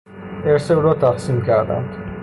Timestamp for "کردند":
1.41-2.17